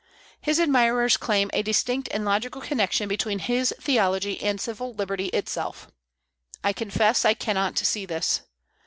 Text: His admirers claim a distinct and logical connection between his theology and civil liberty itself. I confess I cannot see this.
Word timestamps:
His 0.41 0.57
admirers 0.59 1.15
claim 1.15 1.51
a 1.53 1.61
distinct 1.61 2.07
and 2.11 2.25
logical 2.25 2.59
connection 2.59 3.07
between 3.07 3.37
his 3.37 3.71
theology 3.79 4.41
and 4.41 4.59
civil 4.59 4.95
liberty 4.95 5.27
itself. 5.27 5.91
I 6.63 6.73
confess 6.73 7.23
I 7.23 7.35
cannot 7.35 7.77
see 7.77 8.07
this. 8.07 8.41